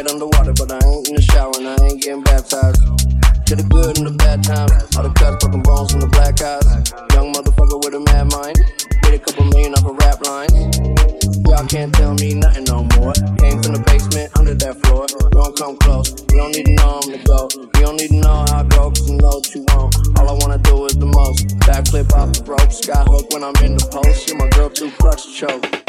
Got 0.00 0.08
head 0.08 0.14
underwater, 0.14 0.54
but 0.54 0.72
I 0.72 0.80
ain't 0.88 1.08
in 1.08 1.14
the 1.16 1.20
shower 1.20 1.52
and 1.60 1.68
I 1.68 1.76
ain't 1.84 2.00
getting 2.00 2.22
baptized. 2.24 2.80
To 3.48 3.52
the 3.52 3.68
good 3.68 3.98
and 3.98 4.06
the 4.08 4.16
bad 4.16 4.40
times, 4.40 4.72
all 4.96 5.04
the 5.04 5.12
cuts, 5.12 5.44
broken 5.44 5.60
bones, 5.60 5.92
and 5.92 6.00
the 6.00 6.08
black 6.08 6.40
eyes. 6.40 6.88
Young 7.12 7.36
motherfucker 7.36 7.76
with 7.84 7.92
a 7.92 8.00
mad 8.08 8.32
mind, 8.32 8.56
made 9.04 9.20
a 9.20 9.20
couple 9.20 9.44
million 9.52 9.76
off 9.76 9.84
a 9.84 9.92
rap 9.92 10.24
line. 10.24 10.48
Y'all 11.44 11.68
can't 11.68 11.92
tell 11.92 12.16
me 12.16 12.32
nothing 12.32 12.64
no 12.64 12.88
more. 12.96 13.12
Came 13.44 13.60
from 13.60 13.76
the 13.76 13.84
basement 13.84 14.32
under 14.40 14.56
that 14.56 14.80
floor. 14.88 15.04
Don't 15.36 15.52
come 15.60 15.76
close. 15.76 16.08
You 16.32 16.48
don't 16.48 16.56
need 16.56 16.64
to 16.64 16.74
know 16.80 17.04
I'm 17.04 17.12
the 17.12 17.20
go. 17.20 17.44
You 17.60 17.84
don't 17.84 18.00
need 18.00 18.16
to 18.16 18.20
know 18.24 18.40
how 18.48 18.64
I 18.64 18.68
go, 18.72 18.88
cause 18.88 19.04
you 19.04 19.20
know 19.20 19.36
what 19.36 19.52
you 19.52 19.68
want. 19.68 20.00
All 20.16 20.32
I 20.32 20.34
wanna 20.40 20.64
do 20.64 20.88
is 20.88 20.96
the 20.96 21.12
most. 21.12 21.44
Backflip 21.68 22.08
off 22.16 22.32
the 22.32 22.40
rope. 22.48 22.72
Sky 22.72 23.04
hook 23.04 23.28
when 23.36 23.44
I'm 23.44 23.56
in 23.60 23.76
the 23.76 23.84
post. 23.92 24.32
Yeah, 24.32 24.40
my 24.40 24.48
girl 24.56 24.72
too 24.72 24.88
clutch 24.96 25.28
choke. 25.36 25.79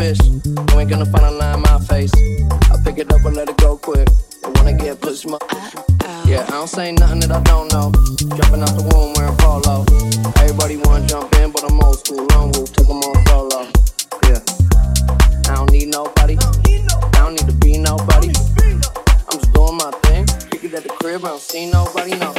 Fish. 0.00 0.18
You 0.24 0.78
ain't 0.80 0.88
gonna 0.88 1.04
find 1.04 1.26
a 1.26 1.30
line 1.30 1.56
in 1.56 1.60
my 1.60 1.78
face. 1.80 2.12
I 2.72 2.76
pick 2.82 2.96
it 2.96 3.12
up 3.12 3.22
and 3.26 3.36
let 3.36 3.50
it 3.50 3.56
go 3.58 3.76
quick. 3.76 4.08
And 4.44 4.56
wanna 4.56 4.72
get 4.72 5.00
pushed, 5.00 5.26
my 5.26 5.38
yeah, 6.24 6.44
I 6.48 6.52
don't 6.52 6.68
say 6.68 6.92
nothing 6.92 7.20
that 7.20 7.32
I 7.32 7.42
don't 7.42 7.68
know. 7.74 7.92
Jumping 8.36 8.62
out 8.62 8.74
the 8.78 8.84
womb 8.88 9.12
wearing 9.16 9.36
polo. 9.42 9.84
Everybody 10.40 10.76
wanna 10.84 11.06
jump 11.06 11.34
in, 11.36 11.50
but 11.50 11.64
I'm 11.64 11.80
old 11.82 11.98
school. 11.98 12.24
Long 12.32 12.50
roof, 12.52 12.72
took 12.72 12.88
'em 12.88 13.02
on 13.08 13.16
solo. 13.28 13.60
Yeah, 14.28 14.40
I 15.50 15.54
don't 15.56 15.70
need 15.70 15.88
nobody. 15.88 16.36
I 17.14 17.18
don't 17.22 17.34
need 17.36 17.48
to 17.52 17.56
be 17.64 17.76
nobody. 17.76 18.30
I'm 19.28 19.36
just 19.38 19.52
doing 19.52 19.76
my 19.76 19.90
thing. 20.04 20.24
Pick 20.50 20.64
it 20.64 20.74
at 20.78 20.84
the 20.84 20.92
crib, 21.00 21.24
I 21.24 21.28
don't 21.28 21.40
see 21.40 21.70
nobody, 21.70 22.14
no. 22.24 22.32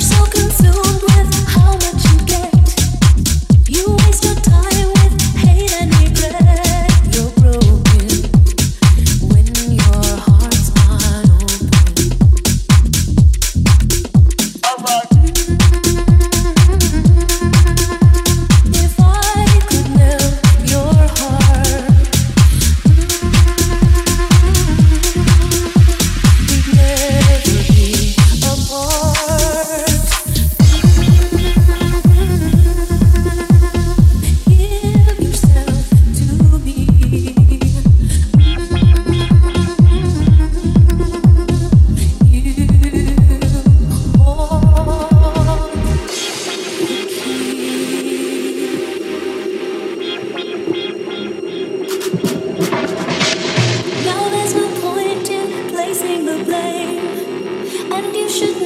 so 0.00 0.24
consumed. 0.24 0.89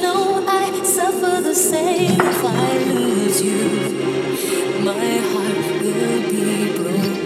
know 0.01 0.43
I 0.47 0.83
suffer 0.83 1.41
the 1.41 1.55
same 1.55 2.19
if 2.19 2.43
I 2.43 2.77
lose 2.93 3.41
you. 3.41 4.83
My 4.83 5.17
heart 5.31 5.81
will 5.81 6.29
be 6.29 6.77
broken. 6.77 7.24